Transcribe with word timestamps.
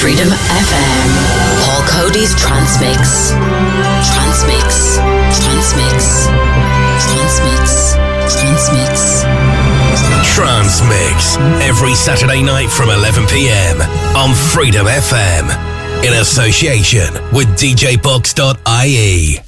Freedom 0.00 0.28
FM. 0.28 1.08
Paul 1.64 1.82
Coady's 1.88 2.32
Transmix. 2.36 3.32
Transmix. 4.06 4.96
Transmix. 5.34 6.26
Transmix. 7.02 7.94
Transmix. 8.30 9.24
Transmix. 10.34 11.36
Every 11.66 11.94
Saturday 11.94 12.42
night 12.42 12.70
from 12.70 12.90
11 12.90 13.26
p.m. 13.26 13.80
on 14.16 14.34
Freedom 14.34 14.86
FM. 14.86 16.04
In 16.04 16.12
association 16.20 17.12
with 17.32 17.48
DJBox.ie. 17.58 19.40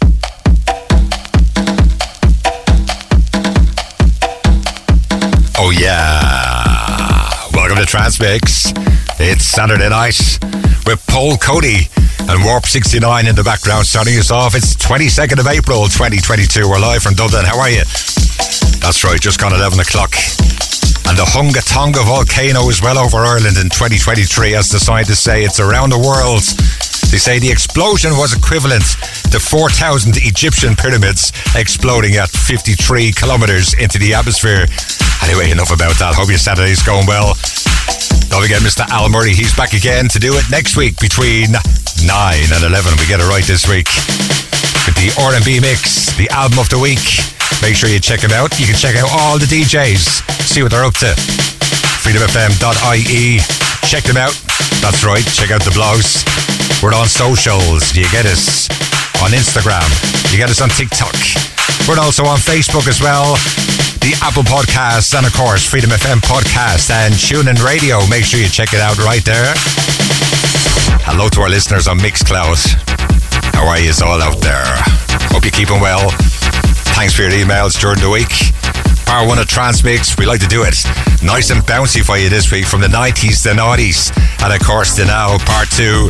Oh, 5.59 5.71
yeah. 5.71 7.31
Welcome 7.55 7.77
to 7.77 7.87
Transmix. 7.87 8.73
It's 9.21 9.45
Saturday 9.45 9.93
night 9.93 10.17
with 10.89 11.05
Paul 11.05 11.37
Coady 11.37 11.93
and 12.25 12.41
Warp 12.41 12.65
69 12.65 13.29
in 13.29 13.37
the 13.37 13.45
background 13.45 13.85
starting 13.85 14.17
us 14.17 14.33
off. 14.33 14.57
It's 14.57 14.73
22nd 14.81 15.37
of 15.37 15.45
April 15.45 15.85
2022. 15.93 16.65
We're 16.65 16.81
live 16.81 17.05
from 17.05 17.13
Dublin. 17.21 17.45
How 17.45 17.61
are 17.61 17.69
you? 17.69 17.85
That's 18.81 19.05
right, 19.05 19.21
just 19.21 19.37
gone 19.37 19.53
11 19.53 19.77
o'clock. 19.77 20.17
And 21.05 21.21
the 21.21 21.29
Hunga 21.29 21.61
Tonga 21.61 22.01
volcano 22.01 22.65
is 22.73 22.81
well 22.81 22.97
over 22.97 23.21
Ireland 23.21 23.61
in 23.61 23.69
2023, 23.69 24.57
as 24.57 24.73
the 24.73 24.81
scientists 24.81 25.21
say. 25.21 25.45
It's 25.45 25.61
around 25.61 25.93
the 25.93 26.01
world. 26.01 26.41
They 27.13 27.21
say 27.21 27.37
the 27.37 27.53
explosion 27.53 28.17
was 28.17 28.33
equivalent 28.33 28.89
to 29.29 29.37
4,000 29.37 30.17
Egyptian 30.25 30.73
pyramids 30.81 31.29
exploding 31.53 32.17
at 32.17 32.33
53 32.33 33.13
kilometers 33.13 33.77
into 33.77 34.01
the 34.01 34.17
atmosphere. 34.17 34.65
Anyway, 35.29 35.53
enough 35.53 35.77
about 35.77 36.01
that. 36.01 36.17
Hope 36.17 36.33
your 36.33 36.41
Saturday's 36.41 36.81
going 36.81 37.05
well. 37.05 37.37
Don't 38.31 38.43
forget 38.43 38.63
Mr. 38.63 38.87
Al 38.95 39.11
Murray. 39.11 39.35
He's 39.35 39.55
back 39.55 39.75
again 39.75 40.07
to 40.09 40.21
do 40.21 40.39
it 40.39 40.47
next 40.51 40.77
week 40.77 40.95
between 41.03 41.51
9 41.51 41.59
and 42.07 42.63
11. 42.63 42.95
We 42.97 43.07
get 43.11 43.19
it 43.19 43.27
right 43.27 43.43
this 43.43 43.67
week. 43.67 43.91
With 44.87 44.95
the 44.95 45.11
R&B 45.19 45.59
mix, 45.59 46.15
the 46.15 46.31
album 46.31 46.63
of 46.63 46.71
the 46.71 46.79
week. 46.79 47.03
Make 47.61 47.75
sure 47.75 47.91
you 47.91 47.99
check 47.99 48.23
him 48.23 48.31
out. 48.31 48.55
You 48.59 48.67
can 48.67 48.77
check 48.79 48.95
out 48.95 49.11
all 49.11 49.35
the 49.37 49.51
DJs. 49.51 50.23
See 50.47 50.63
what 50.63 50.71
they're 50.71 50.87
up 50.87 50.95
to. 51.03 51.11
freedomfm.ie. 52.07 53.43
Check 53.91 54.05
them 54.05 54.17
out. 54.17 54.39
That's 54.79 55.03
right. 55.03 55.27
Check 55.35 55.51
out 55.51 55.67
the 55.67 55.75
blogs. 55.75 56.23
We're 56.83 56.95
on 56.95 57.09
socials. 57.09 57.91
Do 57.91 58.01
you 58.01 58.11
get 58.15 58.27
us 58.27 58.71
on 59.23 59.31
Instagram. 59.37 59.85
You 60.33 60.39
get 60.39 60.49
us 60.49 60.61
on 60.61 60.69
TikTok. 60.69 61.15
We're 61.89 62.01
also 62.01 62.25
on 62.25 62.39
Facebook 62.39 62.89
as 62.89 63.01
well. 63.01 63.37
The 64.01 64.17
Apple 64.25 64.43
Podcasts 64.43 65.13
and 65.17 65.27
of 65.27 65.33
course 65.35 65.65
Freedom 65.65 65.91
FM 65.91 66.21
Podcast 66.25 66.91
and 66.91 67.13
TuneIn 67.13 67.63
Radio. 67.65 68.01
Make 68.09 68.25
sure 68.25 68.41
you 68.41 68.49
check 68.49 68.73
it 68.73 68.81
out 68.81 68.97
right 68.99 69.25
there. 69.25 69.53
Hello 71.05 71.29
to 71.29 71.41
our 71.41 71.51
listeners 71.51 71.89
on 71.89 71.99
Mixcloud. 71.99 72.57
How 73.53 73.69
are 73.69 73.79
you 73.79 73.93
all 74.05 74.21
out 74.21 74.41
there? 74.41 74.65
Hope 75.33 75.45
you're 75.45 75.53
keeping 75.53 75.81
well. 75.81 76.11
Thanks 76.97 77.15
for 77.15 77.23
your 77.23 77.33
emails 77.33 77.79
during 77.79 78.01
the 78.01 78.11
week. 78.11 78.33
Power 79.05 79.27
one 79.27 79.39
of 79.39 79.49
Transmix. 79.49 80.17
We 80.17 80.25
like 80.25 80.41
to 80.41 80.49
do 80.49 80.63
it 80.65 80.77
nice 81.23 81.51
and 81.51 81.61
bouncy 81.63 82.05
for 82.05 82.17
you 82.17 82.29
this 82.29 82.51
week 82.51 82.65
from 82.65 82.81
the 82.81 82.89
90s 82.89 83.43
to 83.43 83.51
noughties. 83.51 84.11
And 84.43 84.53
of 84.53 84.67
course, 84.67 84.97
the 84.97 85.05
now 85.05 85.37
part 85.39 85.69
two. 85.71 86.09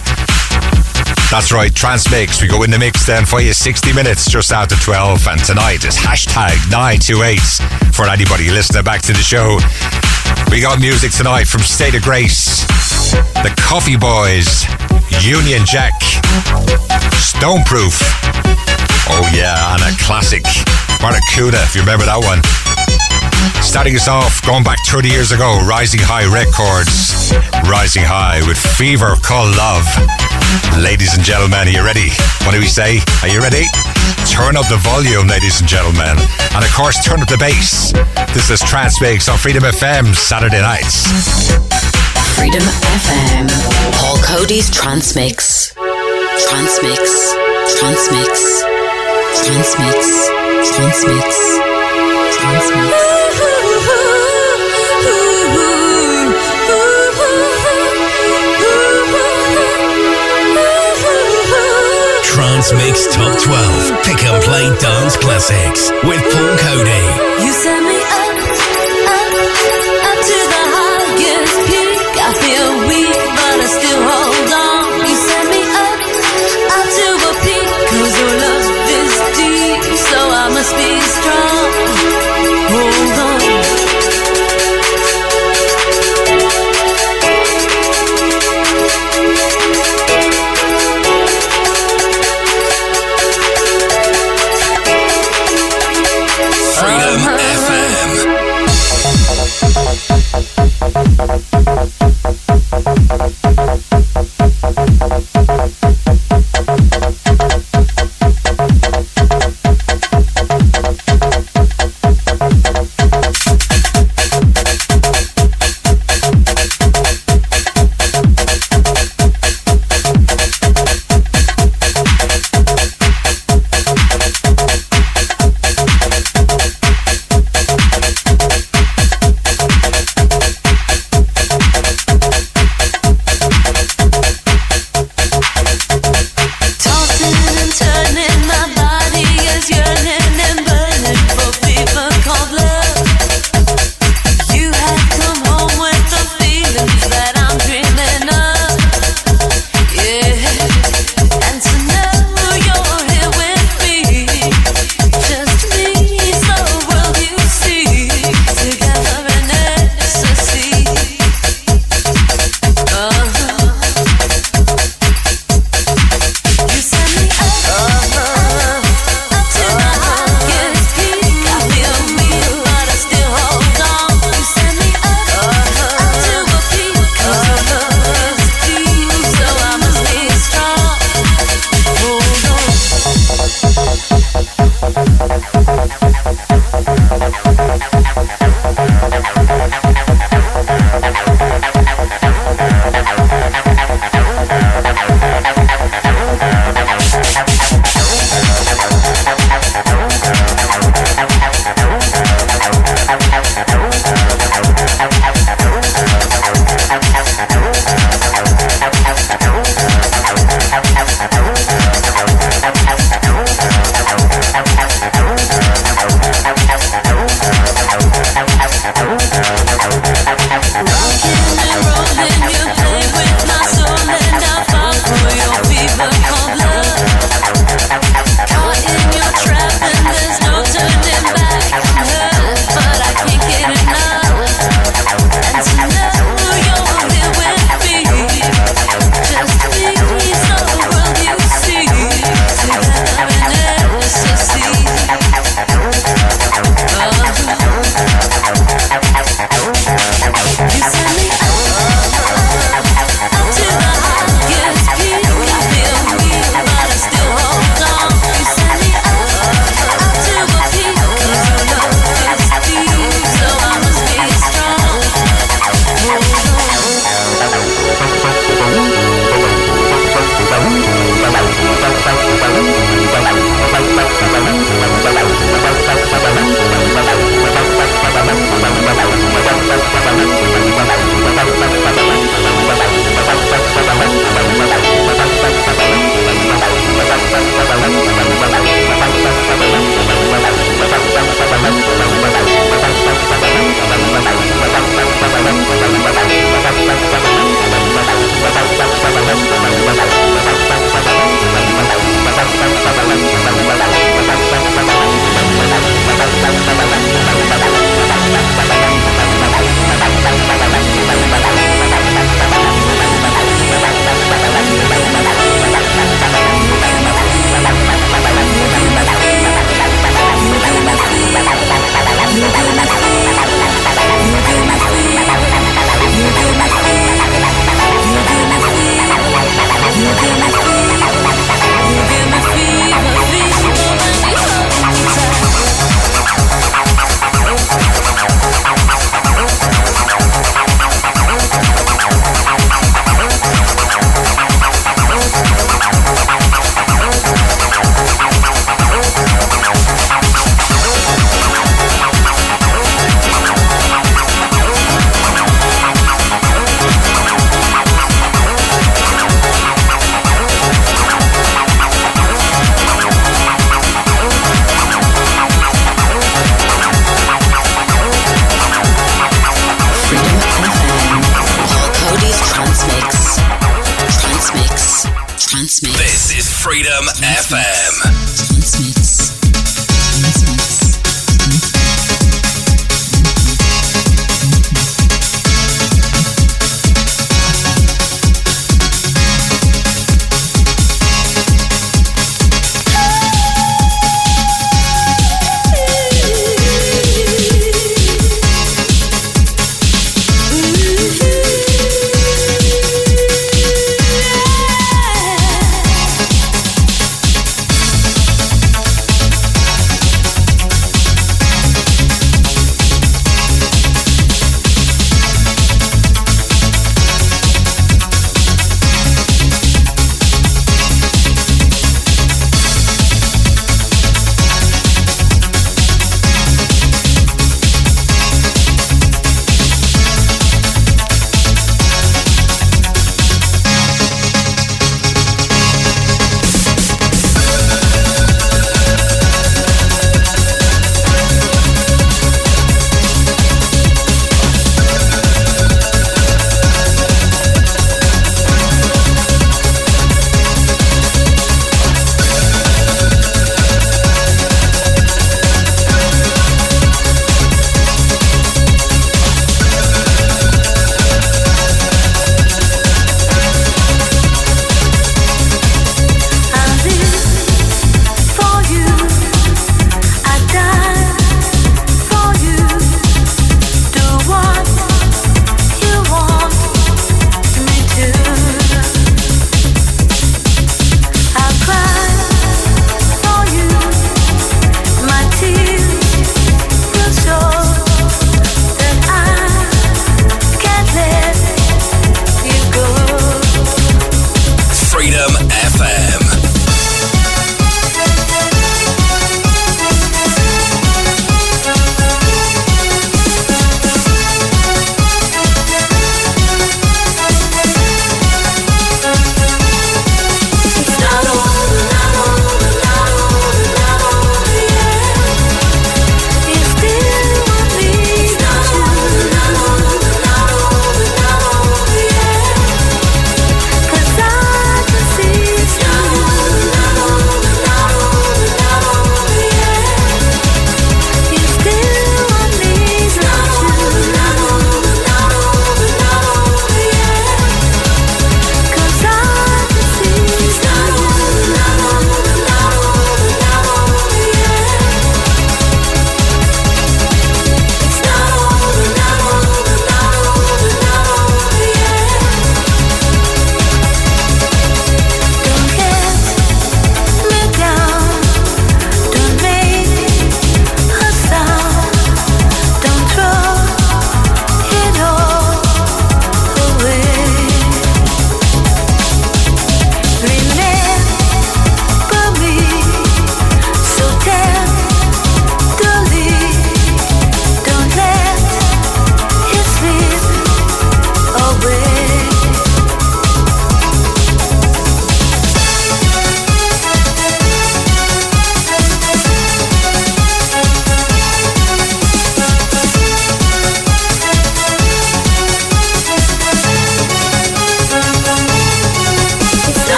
That's 1.30 1.52
right, 1.52 1.74
Transmix. 1.74 2.42
We 2.42 2.48
go 2.48 2.62
in 2.64 2.70
the 2.70 2.78
mix 2.78 3.06
then 3.06 3.24
for 3.24 3.40
you 3.40 3.52
60 3.52 3.92
minutes 3.92 4.30
just 4.30 4.52
after 4.52 4.74
12. 4.76 5.28
And 5.28 5.42
tonight 5.44 5.84
is 5.84 5.96
hashtag 5.96 6.58
928 6.70 7.38
for 7.94 8.08
anybody 8.08 8.50
listening 8.50 8.84
back 8.84 9.02
to 9.02 9.12
the 9.12 9.22
show. 9.22 9.58
We 10.50 10.60
got 10.60 10.80
music 10.80 11.12
tonight 11.12 11.46
from 11.46 11.60
State 11.60 11.94
of 11.94 12.02
Grace, 12.02 12.66
The 13.46 13.54
Coffee 13.56 13.96
Boys, 13.96 14.66
Union 15.22 15.62
Jack, 15.64 15.94
Stoneproof. 17.18 17.94
Oh 19.12 19.30
yeah, 19.34 19.74
and 19.74 19.82
a 19.82 19.96
classic, 20.02 20.42
Barracuda, 21.00 21.62
if 21.62 21.74
you 21.74 21.82
remember 21.82 22.06
that 22.06 22.18
one. 22.18 22.42
Starting 23.62 23.94
us 23.94 24.08
off, 24.08 24.42
going 24.44 24.64
back 24.64 24.78
30 24.86 25.08
years 25.08 25.32
ago, 25.32 25.58
Rising 25.66 26.00
High 26.02 26.26
Records. 26.26 27.32
Rising 27.68 28.02
High 28.02 28.42
with 28.46 28.58
Fever 28.58 29.14
Call 29.22 29.46
Love. 29.54 29.86
Ladies 30.82 31.14
and 31.14 31.22
gentlemen, 31.22 31.68
are 31.68 31.70
you 31.70 31.84
ready? 31.84 32.10
What 32.42 32.52
do 32.52 32.60
we 32.60 32.66
say? 32.66 32.98
Are 33.22 33.28
you 33.28 33.40
ready? 33.40 33.64
Turn 34.26 34.56
up 34.56 34.66
the 34.68 34.80
volume, 34.82 35.28
ladies 35.28 35.60
and 35.60 35.68
gentlemen. 35.68 36.18
And 36.54 36.62
of 36.64 36.72
course, 36.74 36.98
turn 37.04 37.22
up 37.22 37.28
the 37.28 37.38
bass. 37.38 37.92
This 38.34 38.50
is 38.50 38.60
Transmix 38.60 39.28
on 39.28 39.38
Freedom 39.38 39.62
FM 39.62 40.14
Saturday 40.14 40.60
nights. 40.60 41.06
Freedom 42.34 42.62
FM. 43.06 43.46
Paul 44.00 44.18
Coady's 44.18 44.70
Transmix. 44.70 45.74
Transmix. 46.48 47.34
Transmix. 47.78 48.64
Transmix. 49.44 50.28
Transmix. 50.74 51.30
Transmix. 52.34 53.19
Transmix 62.50 63.06
Top 63.14 63.38
12 63.38 64.02
Pick 64.02 64.24
and 64.24 64.42
Play 64.42 64.64
Dance 64.80 65.16
Classics 65.16 65.92
with 66.02 66.20
Paul 66.32 66.56
Coady. 66.58 67.99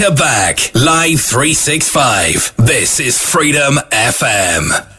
To 0.00 0.10
back, 0.12 0.74
live 0.74 1.20
365. 1.20 2.54
This 2.56 3.00
is 3.00 3.18
Freedom 3.18 3.74
FM. 3.90 4.89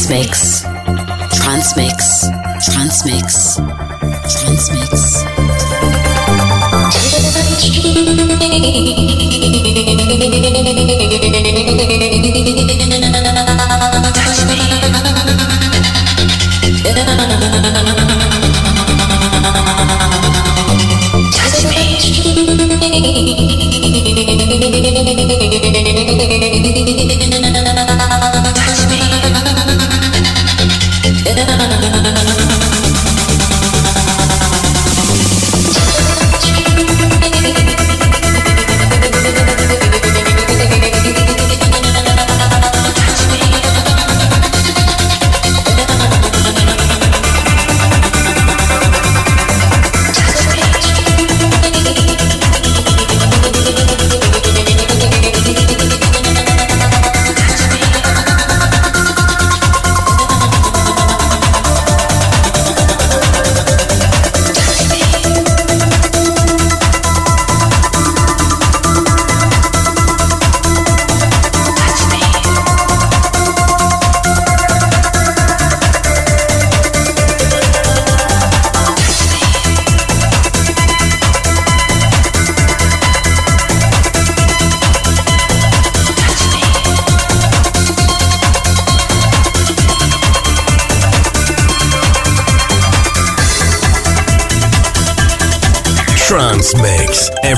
Transmix. 0.00 0.30
Transmix. 0.30 0.49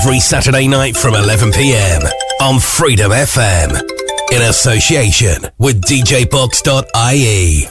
Every 0.03 0.19
Saturday 0.19 0.67
night 0.67 0.97
from 0.97 1.15
11 1.15 1.53
pm 1.53 2.03
on 2.41 2.59
Freedom 2.59 3.13
FM 3.13 3.71
in 4.33 4.43
association 4.43 5.49
with 5.59 5.81
DJBox.ie. 5.83 7.69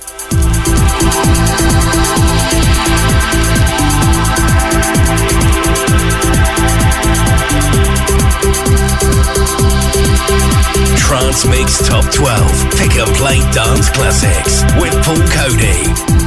Transmix 10.97 11.85
Top 11.85 12.09
12 12.13 12.71
Pick 12.77 12.95
and 12.95 13.13
Play 13.17 13.39
Dance 13.51 13.89
Classics 13.89 14.63
with 14.79 14.93
Paul 15.03 15.17
Coady. 15.27 16.20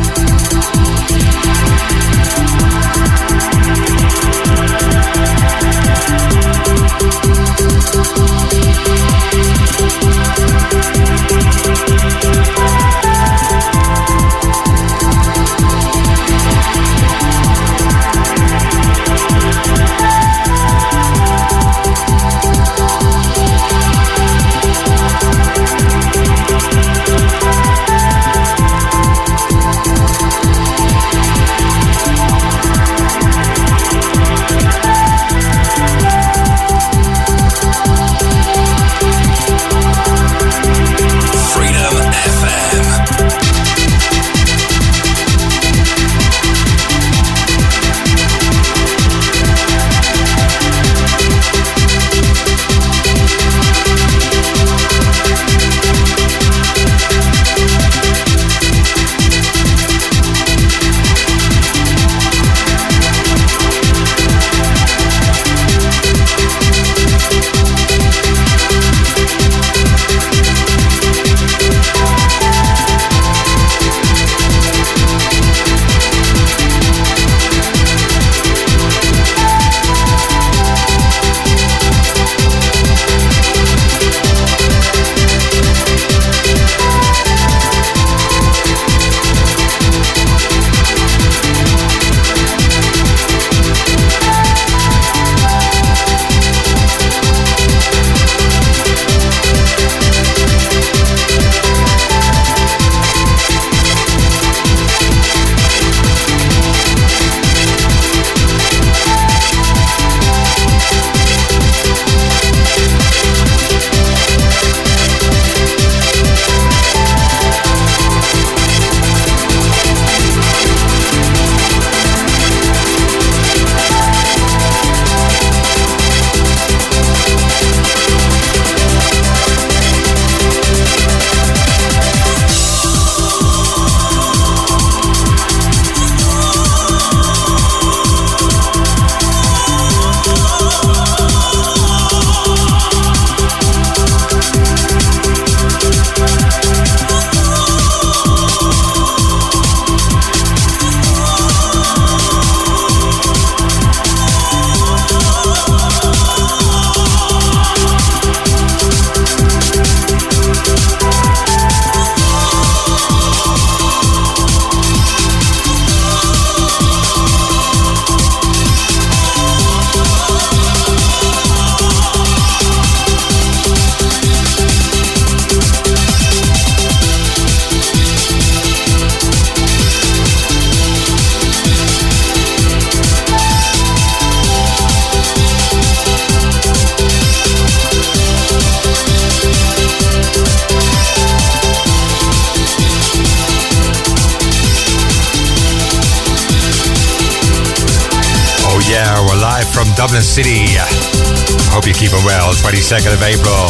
22nd 202.84 203.16
of 203.16 203.22
April. 203.24 203.64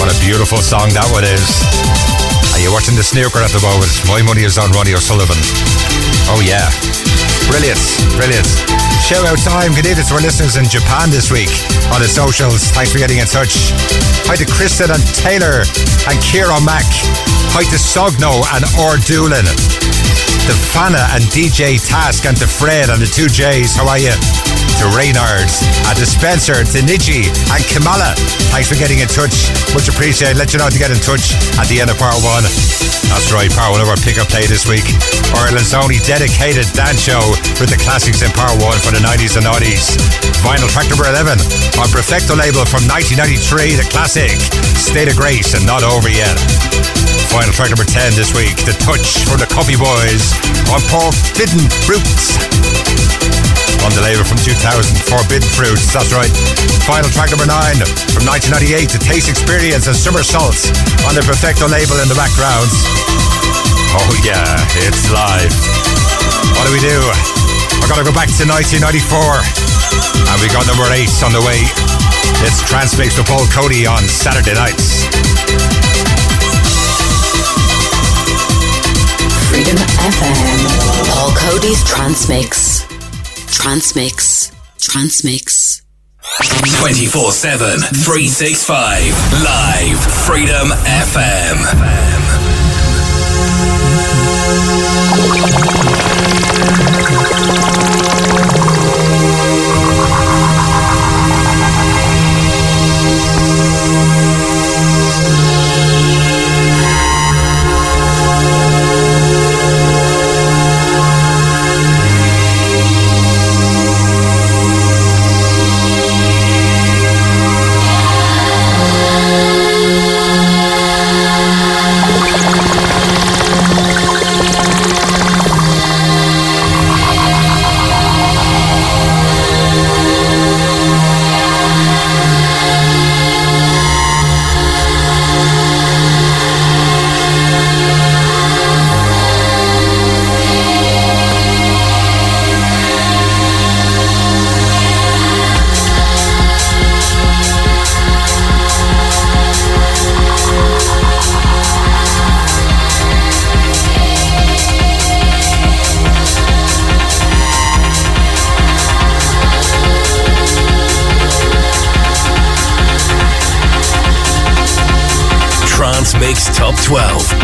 What 0.00 0.08
a 0.08 0.16
beautiful 0.24 0.64
song 0.64 0.88
that 0.96 1.04
one 1.12 1.28
is. 1.28 1.44
Are 2.56 2.60
you 2.64 2.72
watching 2.72 2.96
the 2.96 3.04
snooker 3.04 3.44
at 3.44 3.52
the 3.52 3.60
moment? 3.60 3.92
My 4.08 4.24
money 4.24 4.48
is 4.48 4.56
on 4.56 4.72
Ronnie 4.72 4.96
O'Sullivan. 4.96 5.36
Oh, 6.32 6.40
yeah. 6.40 6.64
Brilliant, 7.52 7.76
brilliant. 8.16 8.48
Shout 9.04 9.28
out 9.28 9.36
time. 9.44 9.76
Good 9.76 9.84
evening 9.84 10.08
to 10.08 10.14
our 10.16 10.24
listeners 10.24 10.56
in 10.56 10.64
Japan 10.72 11.12
this 11.12 11.28
week 11.28 11.52
on 11.92 12.00
the 12.00 12.08
socials. 12.08 12.64
Thanks 12.72 12.96
for 12.96 12.98
getting 12.98 13.20
in 13.20 13.28
touch. 13.28 13.76
Hi 14.24 14.40
to 14.40 14.48
Kristen 14.48 14.88
and 14.88 15.04
Taylor 15.12 15.60
and 16.08 16.16
Kira 16.24 16.56
Mack. 16.64 16.88
Hi 17.52 17.60
to 17.60 17.76
Sogno 17.76 18.40
and 18.56 18.64
Ordoolin 18.80 19.44
to 20.46 20.54
Fana 20.70 21.02
and 21.10 21.24
DJ 21.34 21.74
Task 21.76 22.24
and 22.24 22.36
to 22.38 22.46
Fred 22.46 22.88
and 22.88 23.02
the 23.02 23.10
two 23.10 23.26
J's. 23.26 23.74
How 23.74 23.84
are 23.84 23.98
you? 23.98 24.14
To 24.78 24.86
Reynard 24.94 25.50
and 25.90 25.96
to 25.98 26.06
Spencer, 26.06 26.62
to 26.62 26.78
Niji 26.86 27.26
and 27.50 27.62
Kamala. 27.66 28.14
Thanks 28.56 28.72
for 28.72 28.80
getting 28.80 29.04
in 29.04 29.10
touch. 29.12 29.52
Much 29.76 29.84
appreciated. 29.84 30.40
Let 30.40 30.56
you 30.56 30.58
know 30.64 30.72
to 30.72 30.80
get 30.80 30.88
in 30.88 30.96
touch 30.96 31.36
at 31.60 31.68
the 31.68 31.76
end 31.76 31.92
of 31.92 32.00
part 32.00 32.16
one. 32.24 32.40
That's 32.40 33.28
right, 33.28 33.52
part 33.52 33.76
one 33.76 33.84
of 33.84 33.88
our 33.92 34.00
pickup 34.00 34.32
play 34.32 34.48
this 34.48 34.64
week. 34.64 34.88
Ireland's 35.36 35.76
only 35.76 36.00
dedicated 36.08 36.64
dance 36.72 36.96
show 36.96 37.20
with 37.60 37.68
the 37.68 37.76
classics 37.76 38.24
in 38.24 38.32
part 38.32 38.56
one 38.56 38.80
for 38.80 38.96
the 38.96 39.02
90s 39.04 39.36
and 39.36 39.44
90s. 39.44 40.00
Vinyl 40.40 40.72
track 40.72 40.88
number 40.88 41.04
11 41.04 41.36
on 41.76 41.92
Perfecto 41.92 42.32
label 42.32 42.64
from 42.64 42.88
1993, 42.88 43.76
the 43.76 43.84
classic 43.92 44.32
State 44.72 45.12
of 45.12 45.20
Grace 45.20 45.52
and 45.52 45.68
Not 45.68 45.84
Over 45.84 46.08
Yet. 46.08 46.40
Final 47.28 47.52
track 47.52 47.68
number 47.68 47.84
10 47.84 48.16
this 48.16 48.32
week, 48.32 48.56
The 48.64 48.72
Touch 48.80 49.20
from 49.28 49.36
the 49.36 49.48
Coffee 49.52 49.76
Boys 49.76 50.32
on 50.72 50.80
Forbidden 50.88 51.68
Fruits. 51.84 52.95
On 53.86 53.94
the 53.94 54.02
label 54.02 54.26
from 54.26 54.42
2000, 54.42 54.58
Forbidden 55.06 55.46
Fruits, 55.46 55.94
that's 55.94 56.10
right. 56.10 56.26
Final 56.90 57.06
track 57.14 57.30
number 57.30 57.46
9 57.46 57.54
from 58.10 58.26
1998, 58.26 58.90
The 58.90 58.98
Taste 58.98 59.30
Experience 59.30 59.86
and 59.86 59.94
Somersaults 59.94 60.74
on 61.06 61.14
the 61.14 61.22
Perfecto 61.22 61.70
label 61.70 61.94
in 62.02 62.10
the 62.10 62.18
background. 62.18 62.66
Oh 63.94 64.10
yeah, 64.26 64.58
it's 64.82 65.06
live. 65.06 65.54
What 66.58 66.66
do 66.66 66.74
we 66.74 66.82
do? 66.82 66.98
I 66.98 67.86
gotta 67.86 68.02
go 68.02 68.10
back 68.10 68.26
to 68.26 68.42
1994. 68.42 68.82
And 68.82 70.36
we 70.42 70.50
got 70.50 70.66
number 70.66 70.90
8 70.90 71.06
on 71.22 71.30
the 71.30 71.46
way. 71.46 71.62
It's 72.42 72.66
Transmix 72.66 73.14
with 73.14 73.30
Paul 73.30 73.46
Coady 73.54 73.86
on 73.86 74.02
Saturday 74.10 74.58
nights. 74.58 75.06
Freedom 79.46 79.78
FM. 80.10 80.58
Paul 81.14 81.30
Coady's 81.38 81.86
Transmix. 81.86 82.75
Transmix. 83.66 84.52
Transmix. 84.78 85.82
24 86.78 87.32
7, 87.32 87.80
365. 87.80 89.42
Live. 89.42 89.98
Freedom 90.24 90.70
FM. 90.70 92.16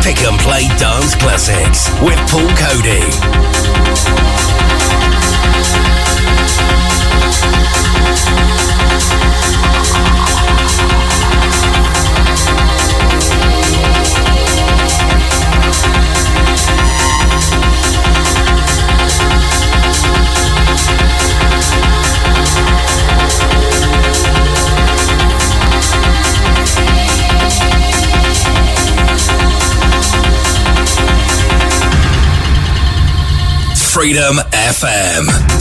Pick 0.03 0.25
and 0.25 0.37
Play 0.41 0.67
Dance 0.79 1.15
Classics 1.15 1.89
with 2.03 2.19
Paul 2.29 2.49
Coady. 2.57 3.42
Freedom 34.03 34.35
FM. 34.51 35.52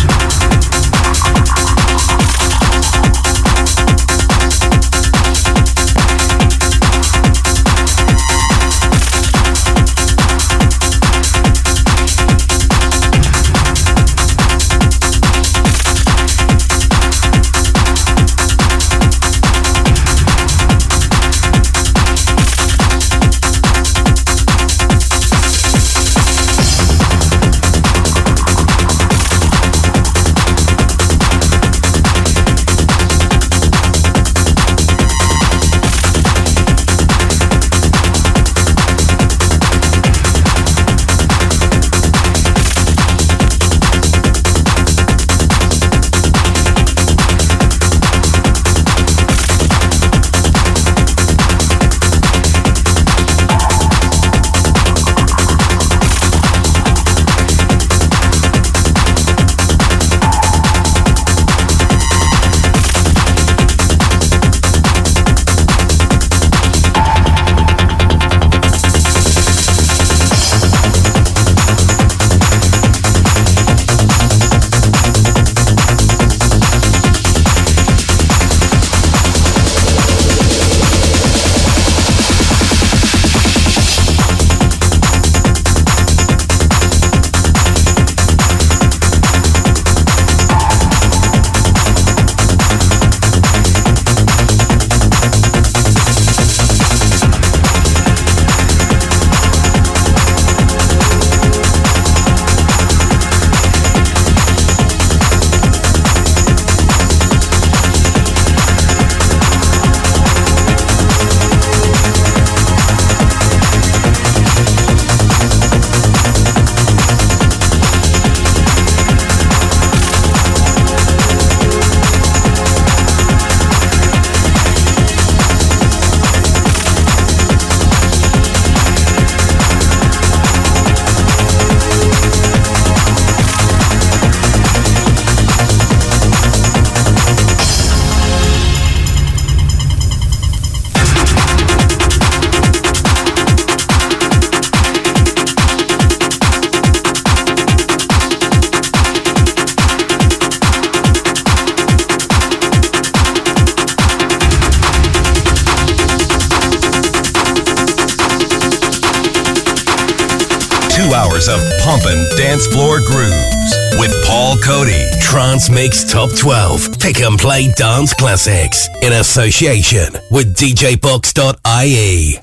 Pumping 161.83 162.23
dance 162.37 162.67
floor 162.67 162.99
grooves 162.99 163.73
with 163.97 164.13
Paul 164.27 164.55
Coady. 164.57 165.03
Trance 165.19 165.67
Top 166.11 166.29
12. 166.37 166.99
Pick 166.99 167.21
and 167.21 167.39
play 167.39 167.71
dance 167.71 168.13
classics 168.13 168.87
in 169.01 169.13
association 169.13 170.13
with 170.29 170.55
DJBox.ie. 170.55 172.39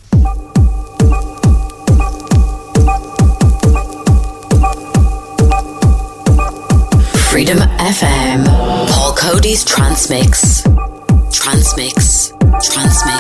Freedom 7.31 7.59
FM. 7.59 8.45
Paul 8.91 9.15
Coady's. 9.15 9.65
Transmix. 9.65 10.65
Transmix. 11.31 12.33
Transmix. 12.61 13.18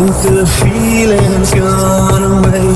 Think 0.00 0.16
the 0.22 0.46
feeling's 0.46 1.50
gone 1.50 2.24
away. 2.24 2.72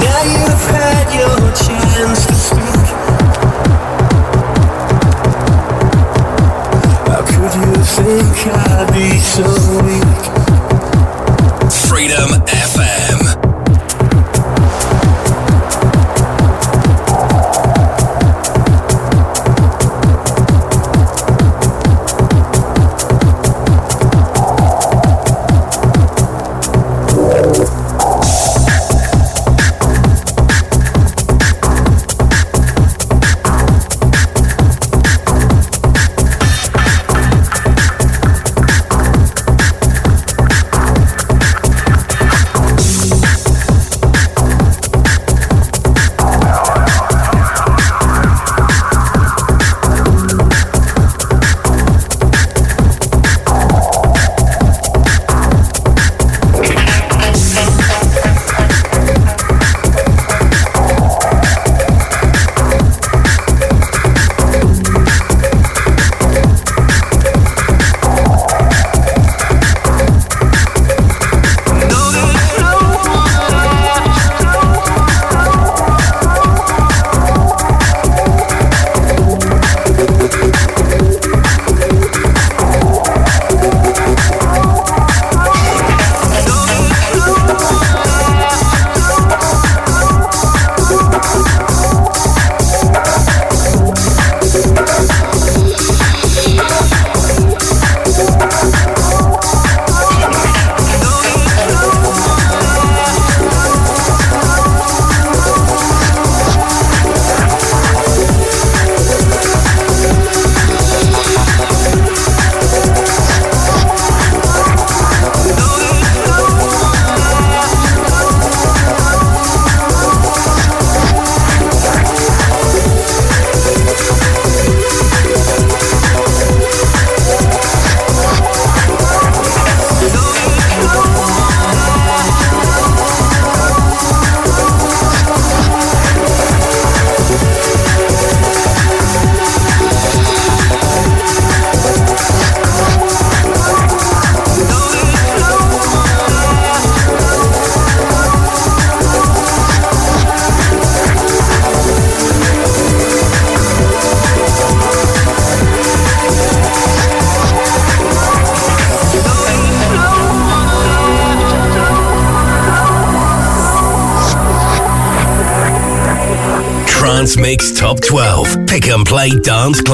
Now 0.00 0.22
you've 0.32 0.66
had 0.72 1.06
your 1.12 1.36
chance 1.60 2.24
to 2.24 2.34
speak. 2.34 2.86
How 7.06 7.20
could 7.20 7.54
you 7.60 7.84
think 7.84 8.46
I'd 8.48 8.88
be 8.94 9.18
so 9.18 9.44
weak? 9.84 10.39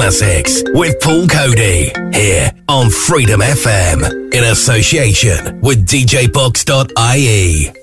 classics 0.07 0.63
with 0.67 0.97
Paul 1.01 1.27
Coady 1.27 1.91
here 2.13 2.49
on 2.69 2.89
Freedom 2.89 3.41
FM 3.41 4.33
in 4.33 4.43
association 4.45 5.59
with 5.59 5.85
DJBox.ie. 5.85 7.73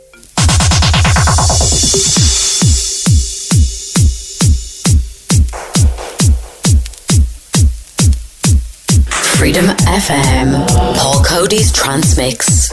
Freedom 9.37 9.67
FM, 9.67 10.97
Paul 10.97 11.23
Coady's 11.23 11.71
Transmix. 11.73 12.64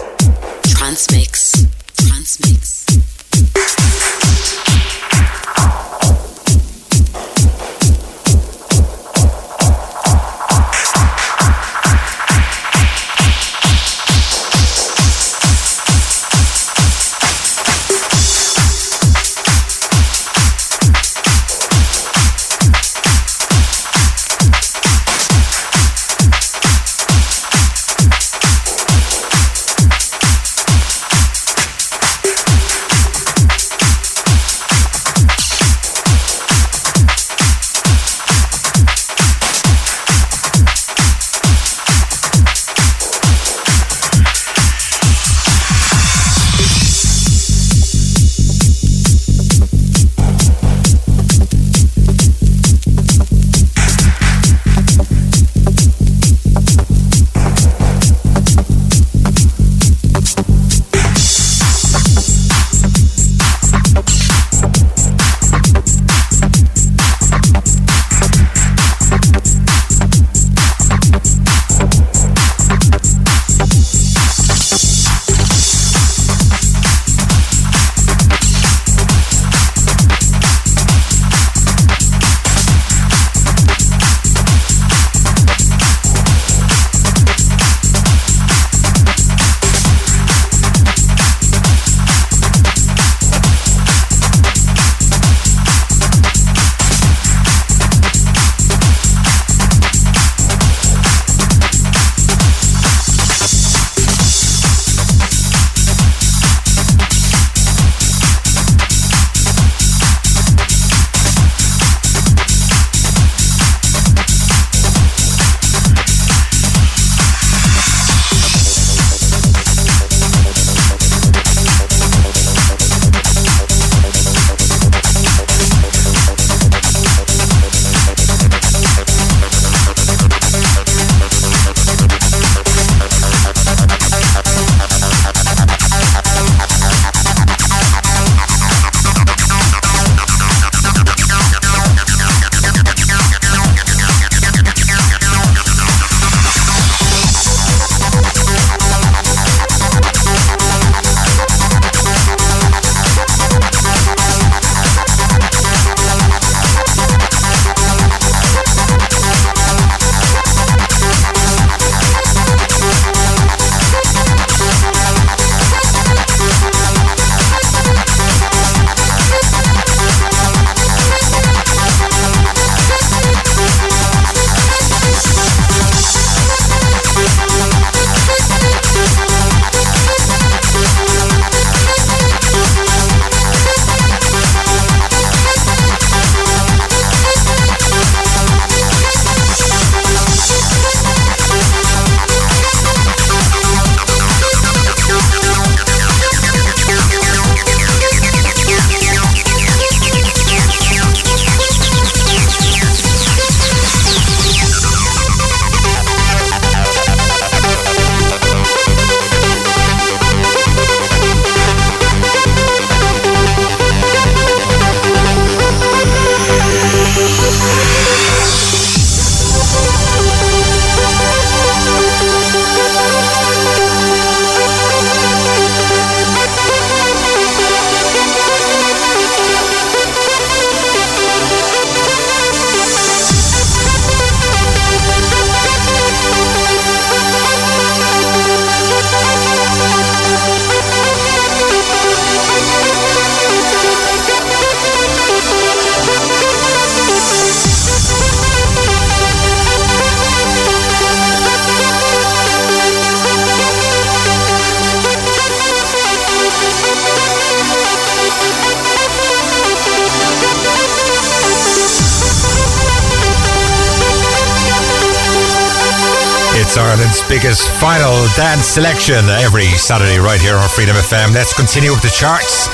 Biggest 267.32 267.68
final 267.80 268.16
dance 268.36 268.64
selection 268.64 269.20
every 269.44 269.68
Saturday 269.76 270.20
right 270.20 270.40
here 270.40 270.56
on 270.56 270.68
Freedom 270.70 270.96
FM. 270.96 271.34
Let's 271.34 271.52
continue 271.52 271.92
with 271.92 272.02
the 272.02 272.12
charts. 272.12 272.68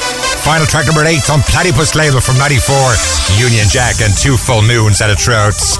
Final 0.46 0.66
track 0.66 0.86
number 0.86 1.06
eight 1.06 1.26
on 1.30 1.42
Platipus 1.42 1.96
label 1.96 2.22
from 2.22 2.38
94, 2.38 2.62
Union 3.42 3.66
Jack 3.70 4.02
and 4.02 4.14
Two 4.14 4.38
Full 4.38 4.62
Moons 4.62 5.02
at 5.02 5.10
a 5.10 5.16
Trouts. 5.16 5.78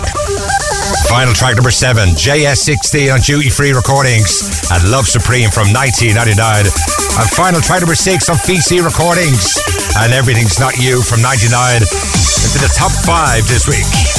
Final 1.10 1.34
track 1.34 1.56
number 1.58 1.70
seven, 1.70 2.10
JS16 2.18 3.14
on 3.14 3.20
Duty 3.22 3.50
Free 3.50 3.74
Recordings 3.74 4.66
and 4.74 4.82
Love 4.90 5.06
Supreme 5.06 5.50
from 5.50 5.70
1999. 5.70 6.66
And 6.66 7.28
final 7.38 7.62
track 7.62 7.82
number 7.82 7.98
six 7.98 8.30
on 8.30 8.38
VC 8.50 8.82
Recordings 8.82 9.62
and 10.02 10.14
Everything's 10.14 10.58
Not 10.58 10.78
You 10.78 11.02
from 11.02 11.22
99 11.22 11.54
into 11.86 12.60
the 12.62 12.72
top 12.74 12.94
five 13.06 13.46
this 13.46 13.70
week. 13.70 14.17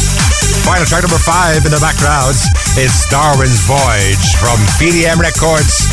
Final 0.68 0.84
track 0.84 1.00
number 1.00 1.16
five 1.24 1.64
in 1.64 1.72
the 1.72 1.80
background 1.80 2.36
is 2.76 2.92
Darwin's 3.08 3.64
Voyage 3.64 4.36
from 4.36 4.60
VDM 4.76 5.16
Records. 5.16 5.88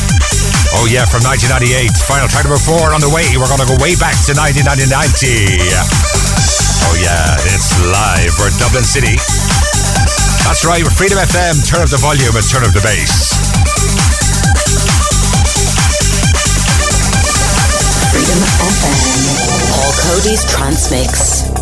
Oh 0.76 0.84
yeah, 0.92 1.08
from 1.08 1.24
1998. 1.24 1.96
Final 2.04 2.28
track 2.28 2.44
number 2.44 2.60
four 2.60 2.92
on 2.92 3.00
the 3.00 3.08
way. 3.08 3.24
We're 3.40 3.48
gonna 3.48 3.64
go 3.64 3.80
way 3.80 3.96
back 3.96 4.20
to 4.28 4.36
1990. 4.36 4.84
Oh 6.84 6.96
yeah, 7.00 7.40
it's 7.56 7.72
live. 7.88 8.36
We're 8.36 8.52
Dublin 8.60 8.84
City. 8.84 9.16
That's 10.44 10.68
right, 10.68 10.84
we're 10.84 10.92
Freedom 10.92 11.24
FM. 11.24 11.64
Turn 11.64 11.80
up 11.80 11.88
the 11.88 11.96
volume 12.04 12.36
and 12.36 12.44
turn 12.44 12.68
up 12.68 12.76
the 12.76 12.84
bass. 12.84 13.32
Freedom 18.12 18.44
FM. 18.60 19.00
Paul 19.72 19.92
Coady's 20.04 20.44
Transmix. 20.44 21.55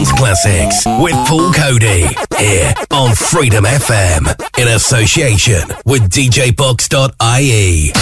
Dance 0.00 0.12
Classics 0.12 0.86
with 0.86 1.14
Paul 1.28 1.52
Coady 1.52 2.06
here 2.38 2.72
on 2.90 3.14
Freedom 3.14 3.64
FM 3.64 4.26
in 4.58 4.68
association 4.68 5.68
with 5.84 6.08
DJBox.ie. 6.08 7.92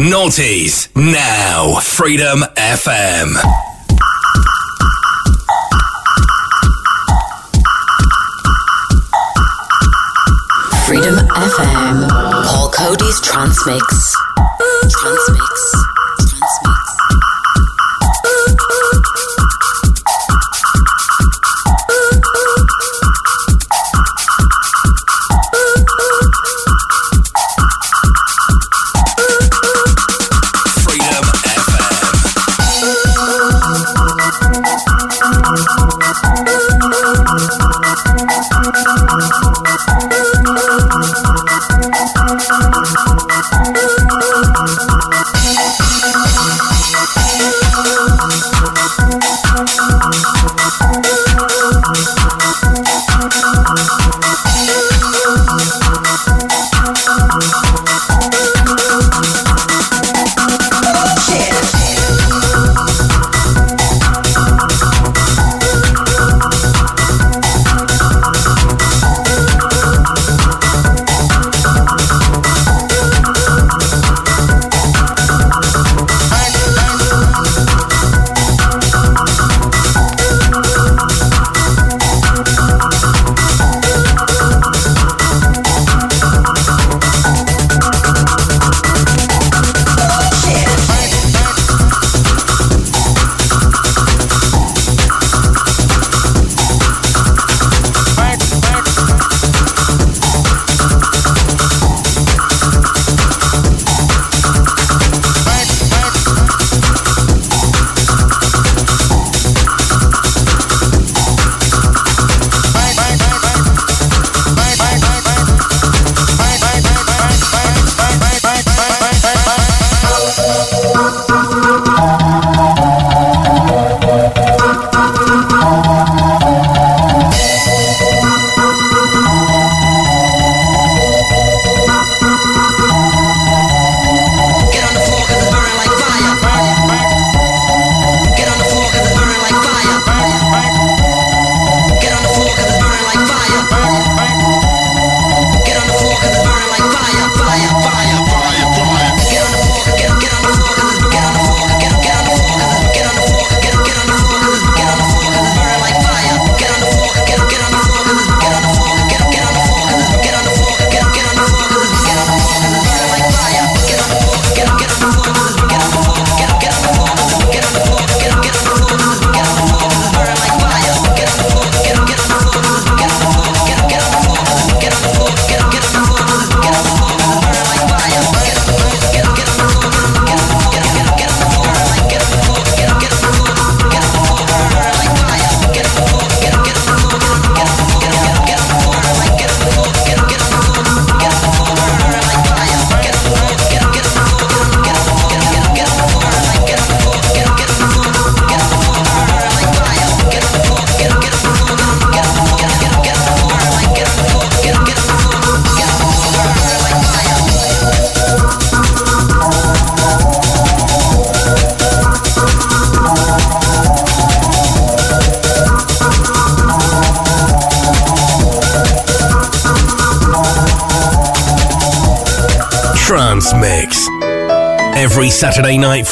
Naughties. 0.00 0.88
Now, 0.96 1.78
Freedom 1.80 2.40
FM. 2.56 3.36
Freedom 10.86 11.16
FM. 11.16 12.08
Paul 12.46 12.70
Coady's 12.70 13.20
Transmix. 13.20 14.09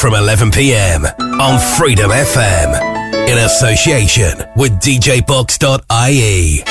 From 0.09 0.17
11 0.17 0.49
pm 0.49 1.05
on 1.05 1.59
Freedom 1.77 2.09
FM 2.09 3.29
in 3.29 3.37
association 3.37 4.43
with 4.55 4.71
DJBox.ie. 4.81 6.68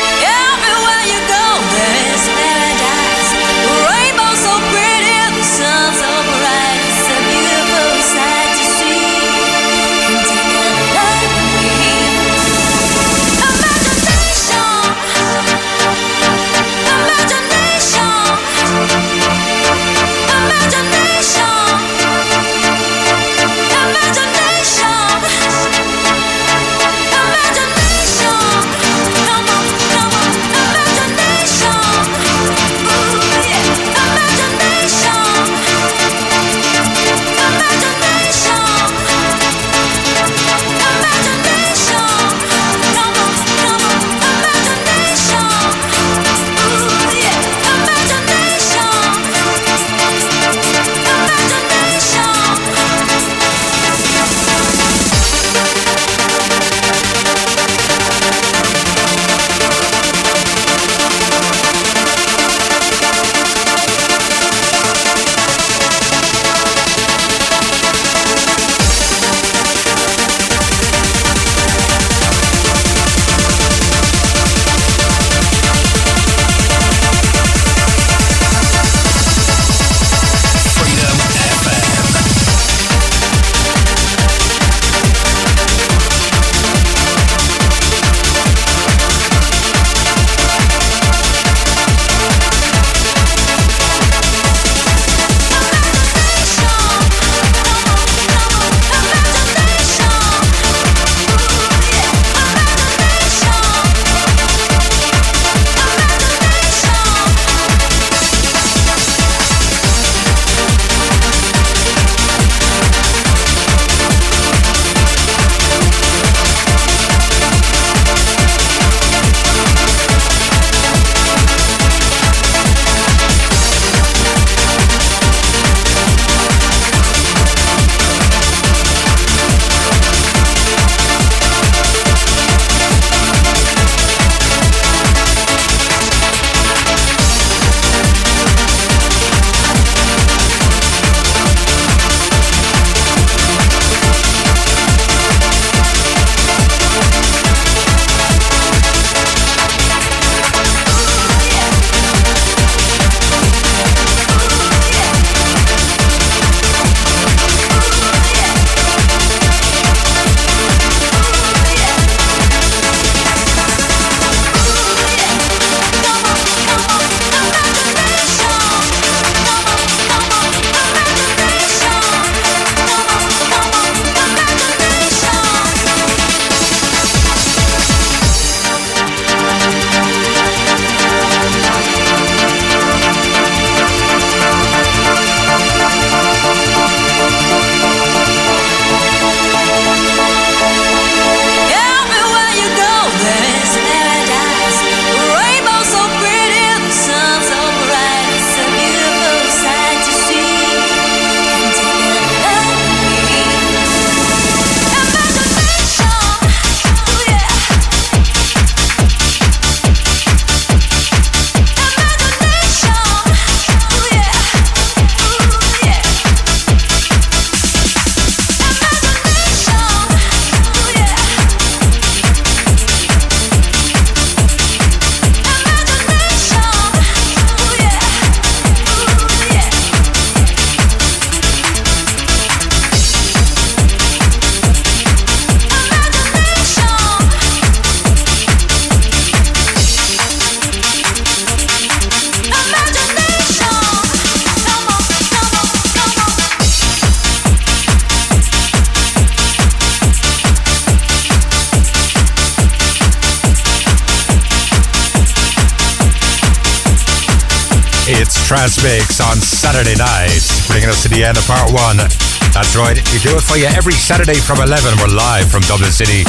Saturday 259.79 260.03
night, 260.03 260.43
bringing 260.66 260.91
us 260.91 261.07
to 261.07 261.09
the 261.09 261.22
end 261.22 261.39
of 261.39 261.47
part 261.47 261.70
one. 261.70 262.03
That's 262.51 262.74
right, 262.74 262.99
we 263.14 263.22
do 263.22 263.39
it 263.39 263.47
for 263.47 263.55
you 263.55 263.70
every 263.79 263.95
Saturday 263.95 264.35
from 264.35 264.59
11. 264.59 264.74
We're 264.99 265.14
live 265.14 265.47
from 265.55 265.62
Dublin 265.70 265.95
City. 265.95 266.26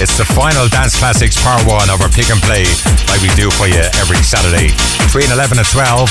It's 0.00 0.16
the 0.16 0.24
final 0.24 0.64
Dance 0.72 0.96
Classics 0.96 1.36
part 1.36 1.60
one 1.68 1.92
of 1.92 2.00
our 2.00 2.08
pick 2.08 2.32
and 2.32 2.40
play, 2.40 2.64
like 3.12 3.20
we 3.20 3.28
do 3.36 3.52
for 3.52 3.68
you 3.68 3.84
every 4.00 4.16
Saturday 4.24 4.72
between 5.04 5.28
11 5.28 5.60
and 5.60 5.68
12. 5.68 6.08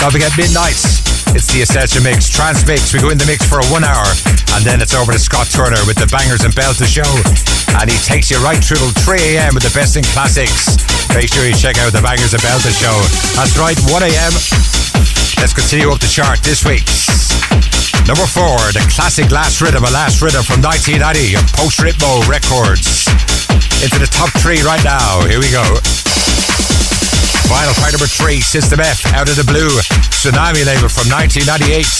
Don't 0.00 0.16
forget 0.16 0.32
midnights. 0.40 1.04
It's 1.36 1.52
the 1.52 1.60
Essential 1.60 2.00
Mix, 2.00 2.32
Trance 2.32 2.64
Mix. 2.64 2.96
We 2.96 3.04
go 3.04 3.12
in 3.12 3.20
the 3.20 3.28
mix 3.28 3.44
for 3.44 3.60
one 3.68 3.84
hour, 3.84 4.08
and 4.56 4.64
then 4.64 4.80
it's 4.80 4.96
over 4.96 5.12
to 5.12 5.20
Scott 5.20 5.52
Turner 5.52 5.84
with 5.84 6.00
the 6.00 6.08
bangers 6.08 6.40
and 6.40 6.56
bells 6.56 6.80
to 6.80 6.88
show. 6.88 7.10
And 7.76 7.92
he 7.92 8.00
takes 8.00 8.32
you 8.32 8.40
right 8.40 8.64
through 8.64 8.80
till 8.80 8.96
3 9.04 9.36
a.m. 9.36 9.52
with 9.52 9.68
the 9.68 9.74
best 9.76 10.00
in 10.00 10.08
classics. 10.16 10.80
Make 11.12 11.28
sure 11.28 11.44
you 11.44 11.52
check 11.52 11.76
out 11.84 11.92
the 11.92 12.00
bangers 12.00 12.32
and 12.32 12.40
bells 12.40 12.64
to 12.64 12.72
show. 12.72 12.96
That's 13.36 13.60
right, 13.60 13.76
1 13.92 14.08
a.m. 14.08 14.32
Let's 15.44 15.52
continue 15.52 15.92
up 15.92 16.00
the 16.00 16.08
chart 16.08 16.40
this 16.40 16.64
week. 16.64 16.88
Number 18.08 18.24
four, 18.24 18.56
the 18.72 18.80
classic 18.88 19.28
Last 19.28 19.60
Rhythm, 19.60 19.84
a 19.84 19.92
Last 19.92 20.24
Rhythm 20.24 20.40
from 20.40 20.64
1990 20.64 21.36
of 21.36 21.44
Post 21.52 21.84
Ritmo 21.84 22.24
Records. 22.24 23.04
Into 23.84 24.00
the 24.00 24.08
top 24.08 24.32
three 24.40 24.64
right 24.64 24.80
now. 24.80 25.20
Here 25.28 25.36
we 25.36 25.52
go. 25.52 25.60
Final 27.52 27.76
part 27.76 27.92
number 27.92 28.08
three, 28.08 28.40
System 28.40 28.80
F, 28.80 29.04
Out 29.12 29.28
of 29.28 29.36
the 29.36 29.44
Blue, 29.44 29.68
Tsunami 30.16 30.64
label 30.64 30.88
from 30.88 31.12
1998. 31.12 31.92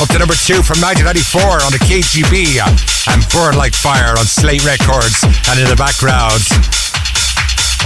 Up 0.00 0.08
to 0.08 0.16
number 0.16 0.32
two 0.32 0.64
from 0.64 0.80
1994 0.80 1.68
on 1.68 1.68
the 1.68 1.84
KGB 1.84 2.64
and 2.64 3.20
Burn 3.28 3.60
Like 3.60 3.76
Fire 3.76 4.16
on 4.16 4.24
Slate 4.24 4.64
Records. 4.64 5.20
And 5.52 5.60
in 5.60 5.68
the 5.68 5.76
background, 5.76 6.40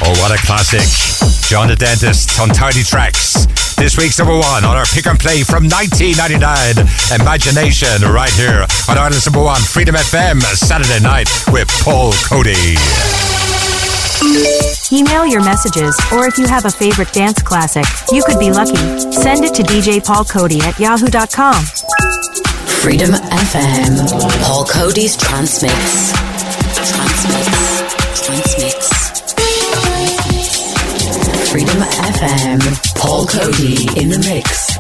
oh, 0.07 0.15
what 0.23 0.31
a 0.31 0.39
classic. 0.47 0.87
John 1.51 1.67
the 1.67 1.75
Dentist 1.75 2.39
on 2.39 2.55
Tidy 2.55 2.87
Trax. 2.87 3.58
This 3.79 3.97
week's 3.97 4.19
number 4.19 4.35
one 4.35 4.65
on 4.65 4.77
our 4.77 4.85
pick 4.87 5.07
and 5.07 5.19
play 5.19 5.45
from 5.45 5.65
1999, 5.71 6.83
Imagination, 7.21 8.03
right 8.11 8.33
here 8.35 8.67
on 8.91 8.99
Ireland's 8.99 9.25
number 9.25 9.43
one, 9.43 9.61
Freedom 9.63 9.95
FM, 9.95 10.43
Saturday 10.43 11.01
night 11.01 11.29
with 11.53 11.69
Paul 11.83 12.13
Coady. 12.27 12.75
Email 14.91 15.27
your 15.27 15.45
messages, 15.45 15.97
or 16.13 16.27
if 16.27 16.39
you 16.39 16.47
have 16.49 16.65
a 16.65 16.71
favorite 16.71 17.13
dance 17.13 17.41
classic, 17.41 17.85
you 18.11 18.23
could 18.27 18.41
be 18.41 18.51
lucky. 18.51 18.77
Send 19.13 19.45
it 19.45 19.55
to 19.55 19.63
DJ 19.63 20.05
Paul 20.05 20.25
Coady 20.25 20.61
at 20.63 20.79
yahoo.com. 20.81 21.65
Freedom 22.83 23.11
FM. 23.11 24.43
Paul 24.43 24.65
Coady's 24.65 25.17
Transmix. 25.17 26.13
Trance 26.75 27.27
Mix. 27.31 28.27
Transmix. 28.27 28.91
Freedom 31.51 31.79
FM. 31.79 32.88
Paul 33.19 33.27
Coady 33.27 33.75
in 34.01 34.11
the 34.11 34.19
mix. 34.31 34.79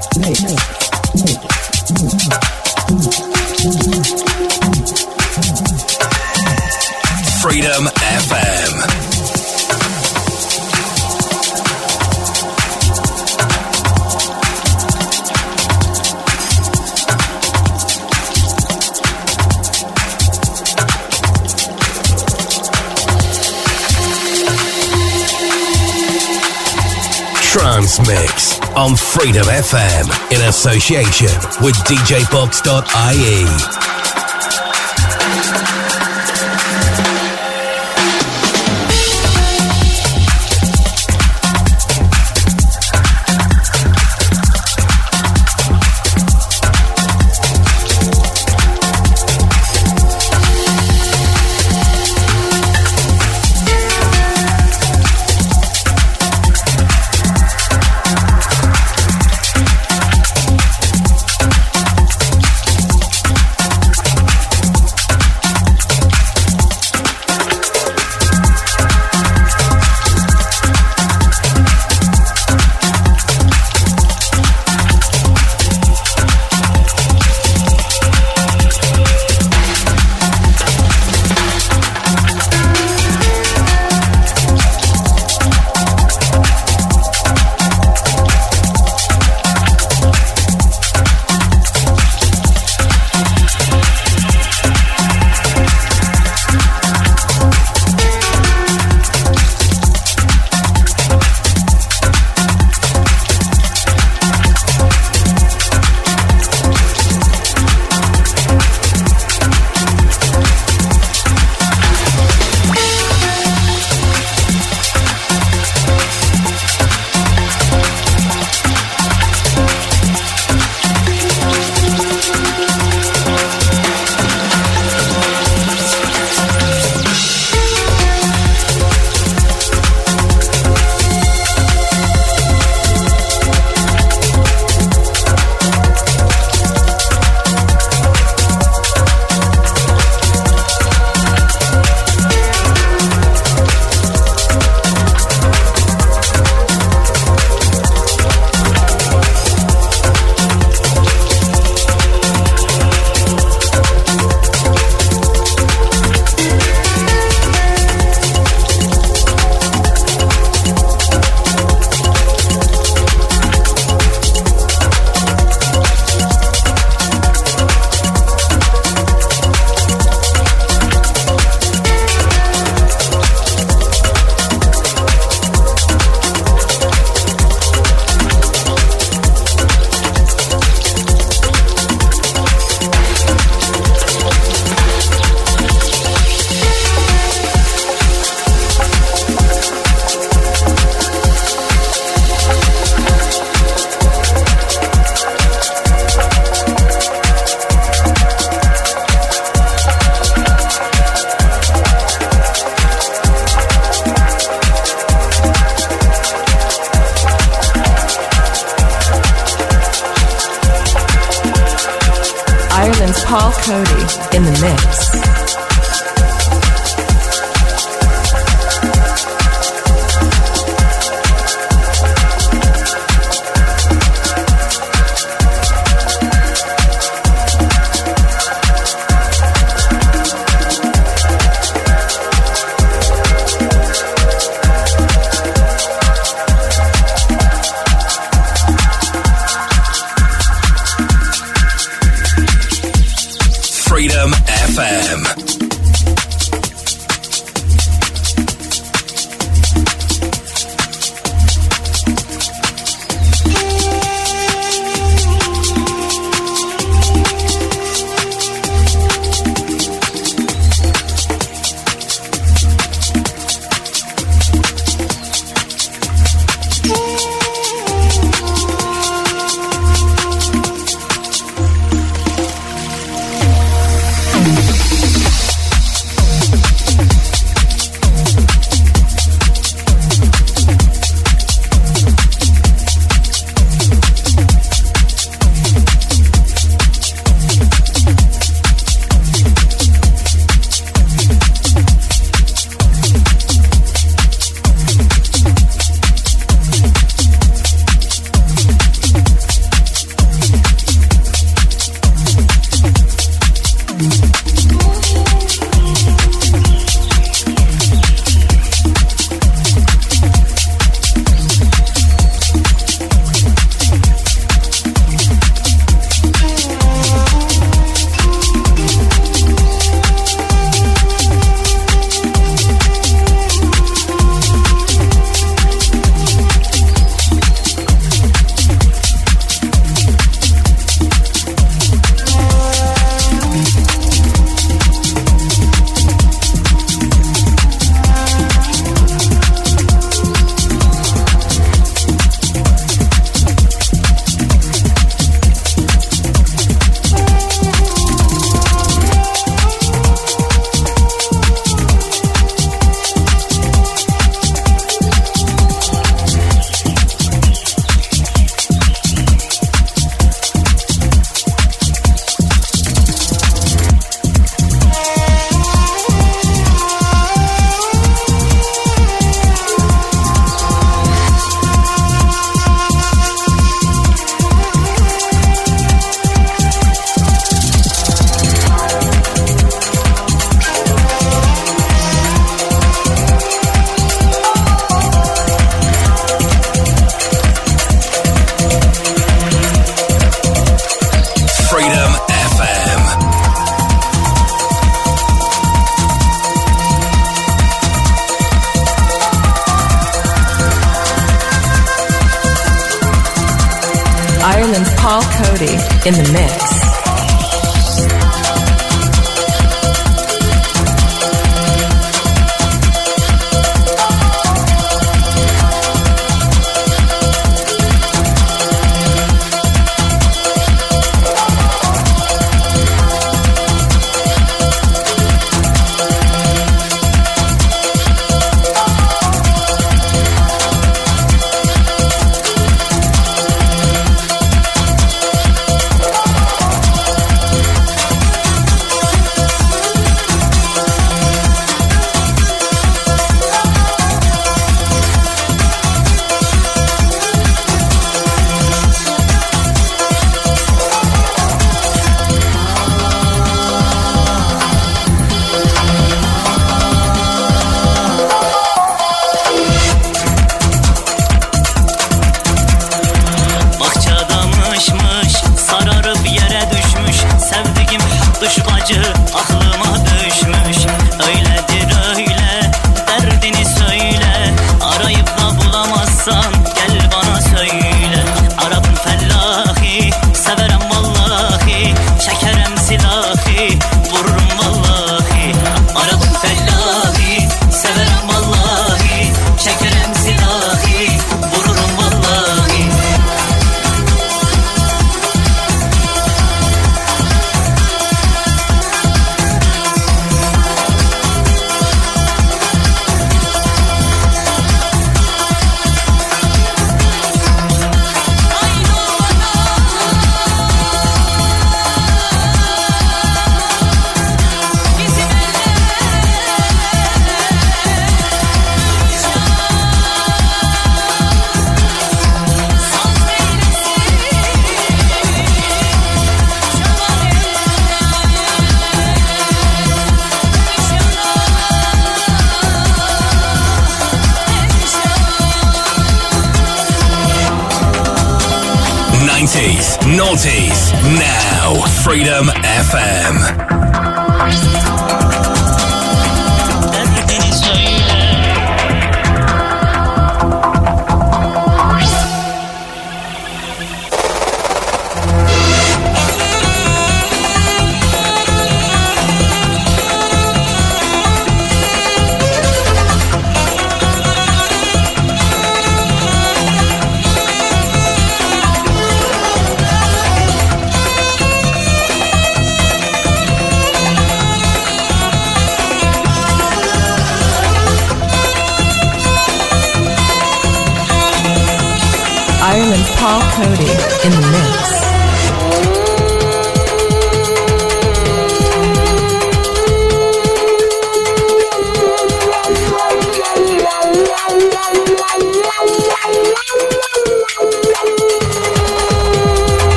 Freedom 7.43 7.86
FM. 7.86 8.47
On 28.79 28.95
Freedom 28.95 29.45
FM 29.45 30.07
in 30.31 30.41
association 30.49 31.26
with 31.61 31.74
DJBox.ie. 31.89 32.39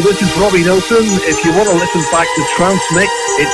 Hi, 0.00 0.06
this 0.06 0.22
is 0.22 0.34
Robbie 0.38 0.64
Nelson. 0.64 1.04
If 1.28 1.44
you 1.44 1.52
want 1.52 1.68
to 1.68 1.74
listen 1.74 2.00
back 2.10 2.24
to 2.24 2.42
Trance 2.56 2.80
Mix, 2.94 3.12
it's 3.36 3.52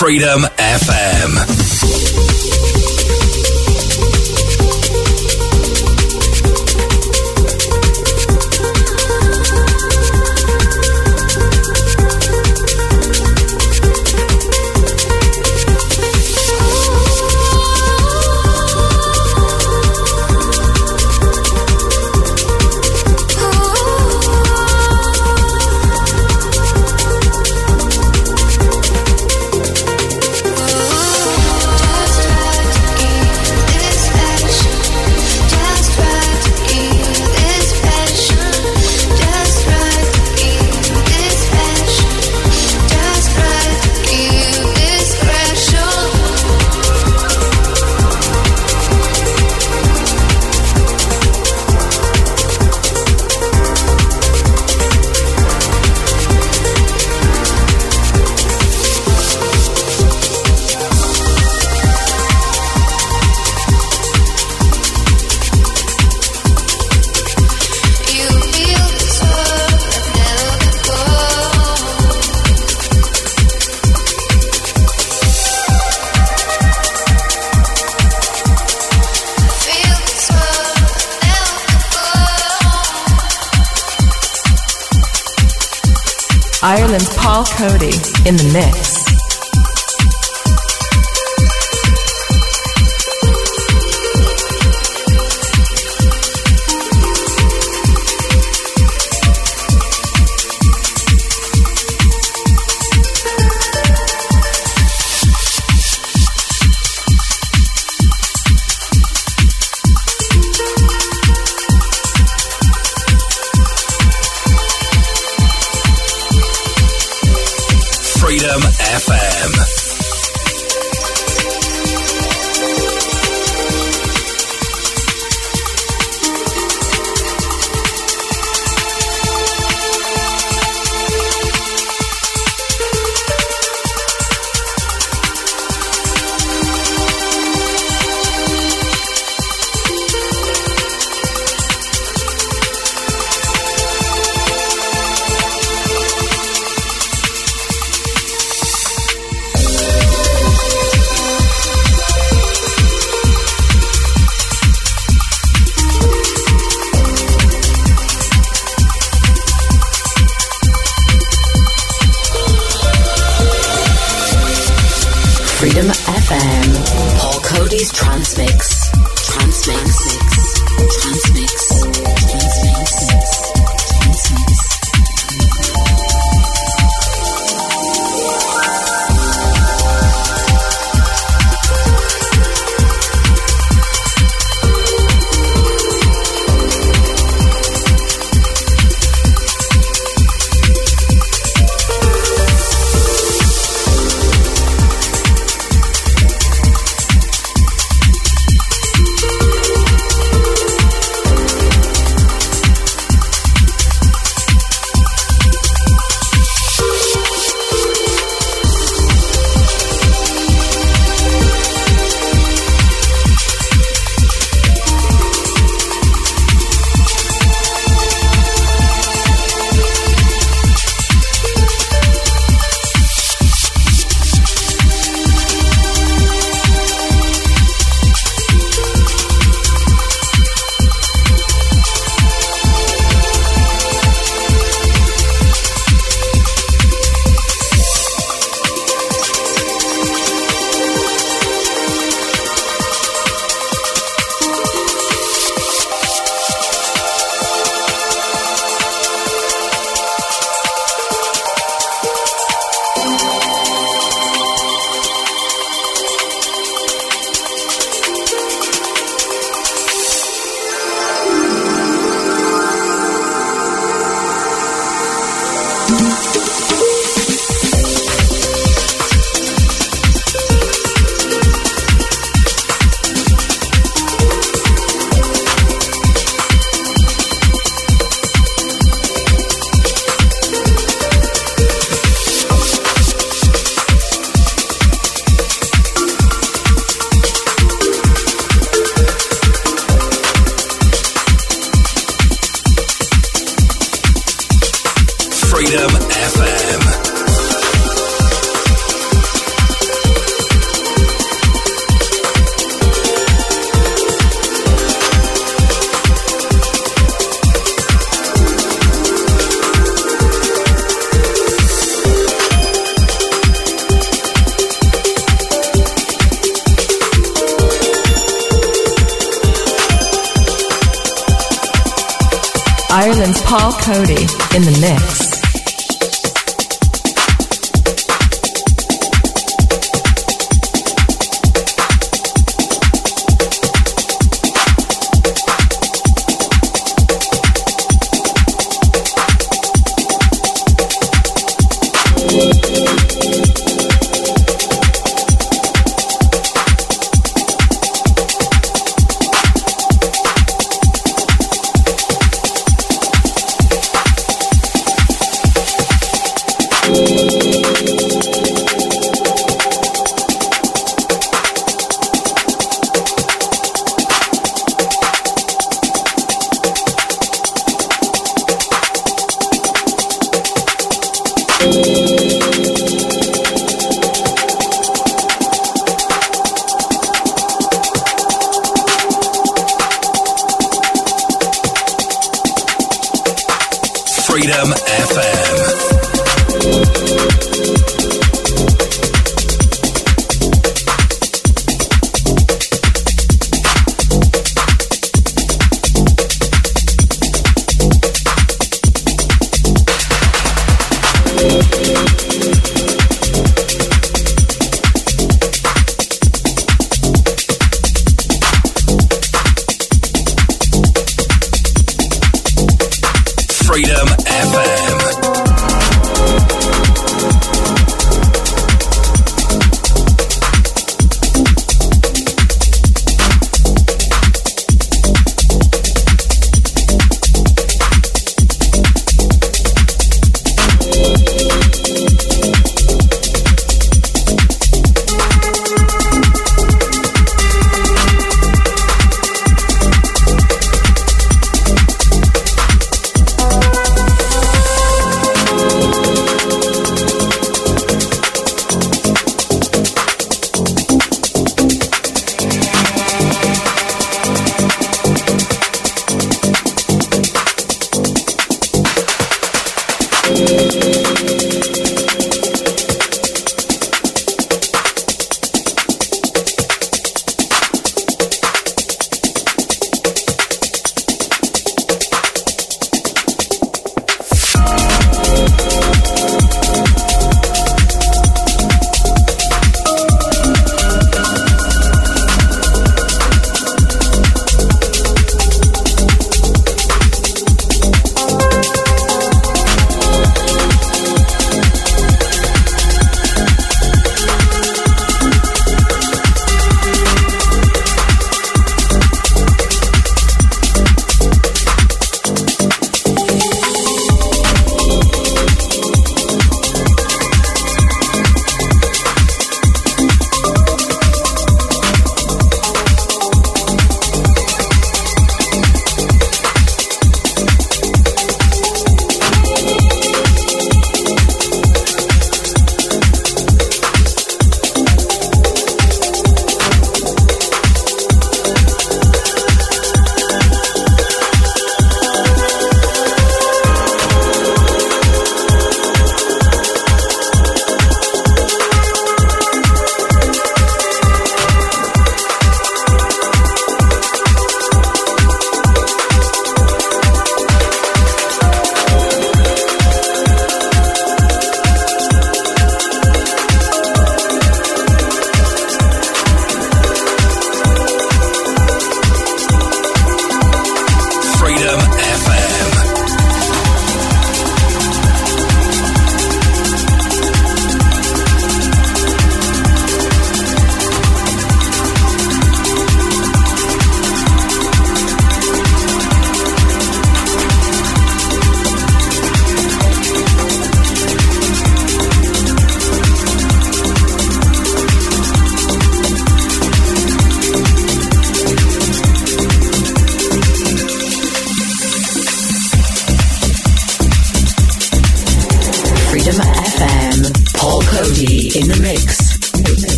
Freedom 0.00 0.48
FM. 0.56 2.29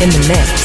In 0.00 0.10
the 0.10 0.28
mix. 0.28 0.57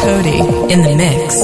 Coady 0.00 0.38
in 0.72 0.80
the 0.82 0.94
mix. 0.96 1.39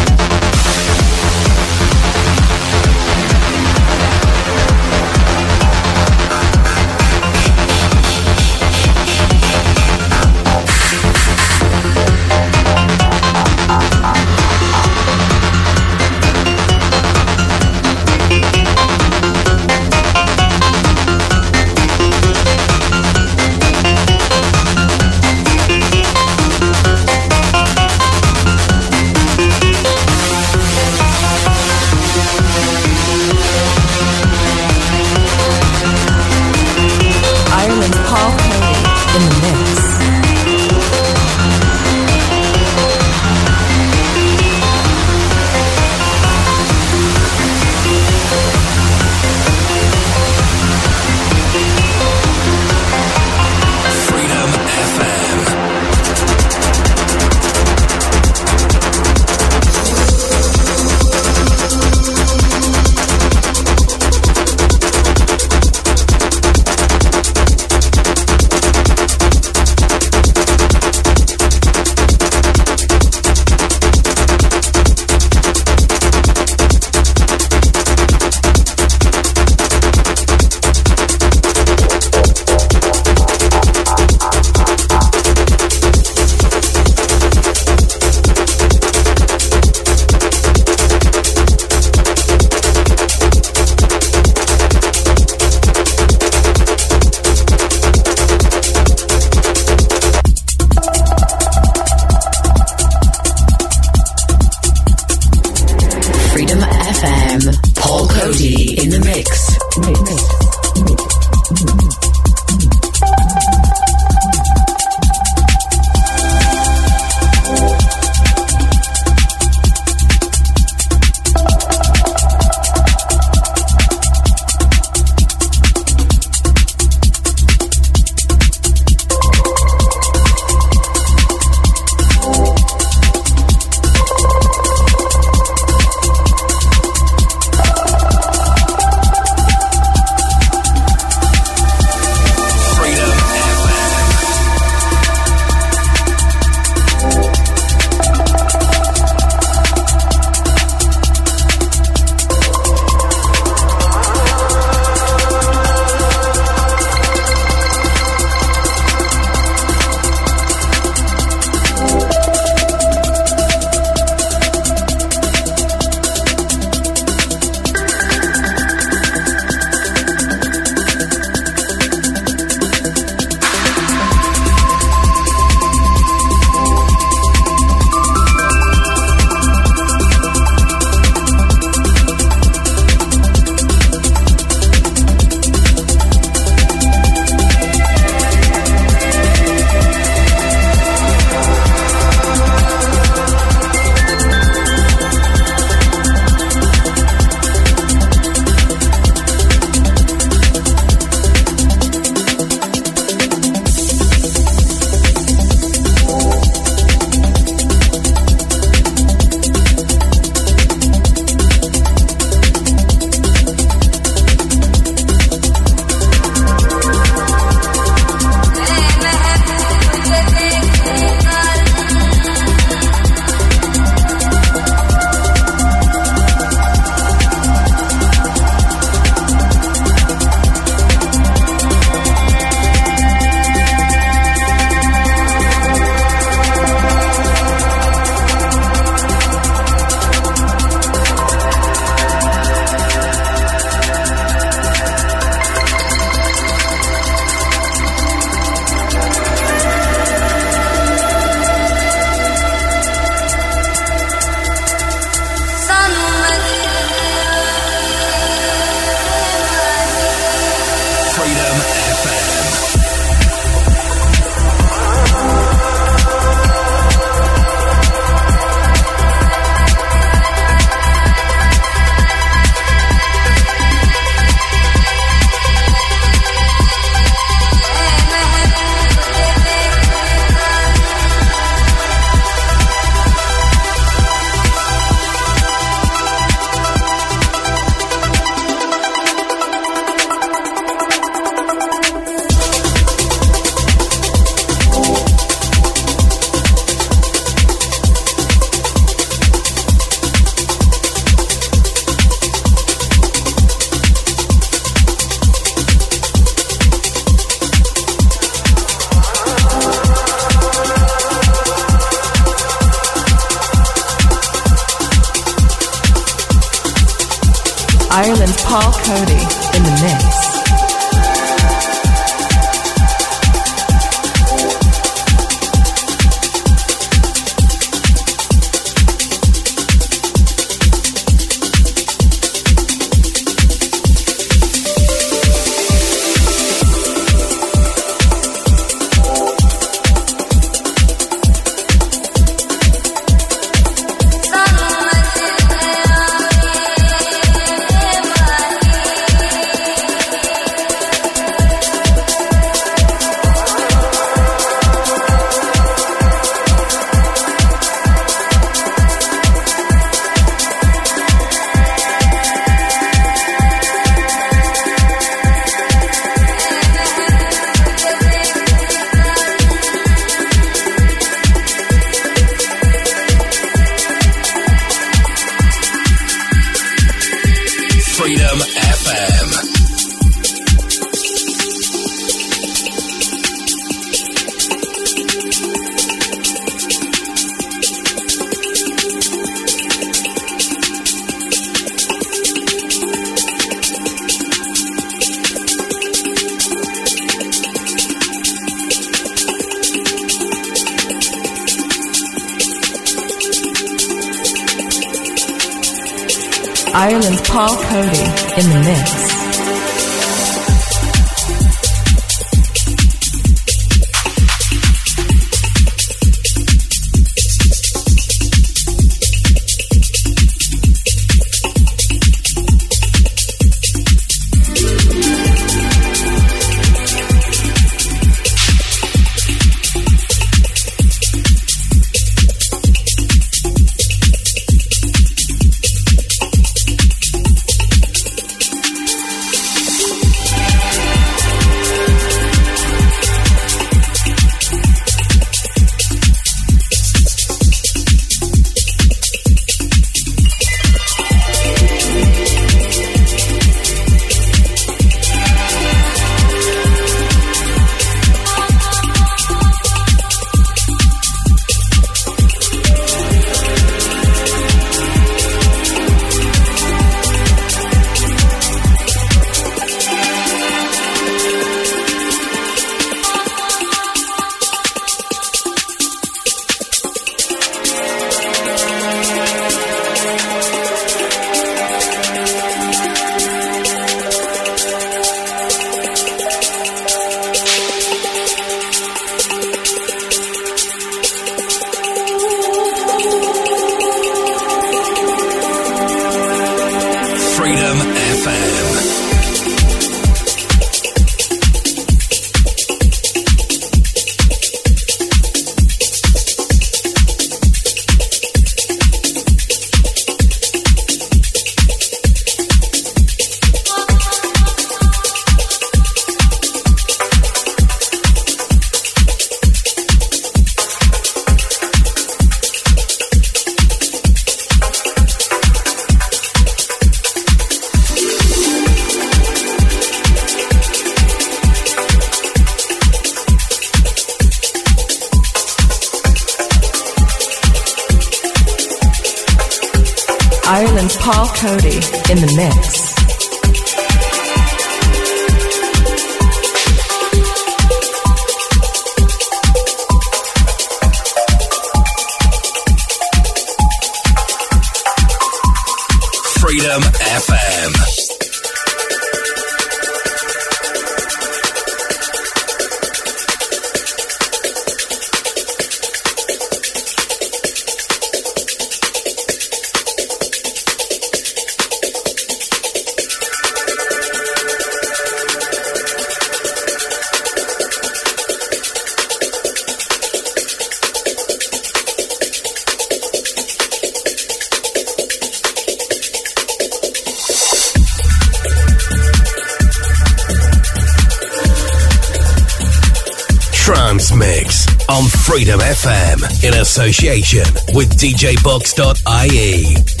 Freedom 595.31 595.61
FM 595.61 596.43
in 596.43 596.59
association 596.59 597.45
with 597.73 597.97
DJBox.ie. 597.97 600.00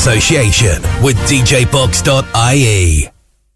association 0.00 0.80
with 1.02 1.16
DJBox.ie. 1.28 3.19